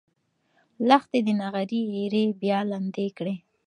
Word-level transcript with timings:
لښتې 0.87 1.19
د 1.25 1.27
نغري 1.41 1.81
ایرې 1.95 2.23
بیا 2.41 2.59
لندې 2.71 3.07
کړې. 3.17 3.35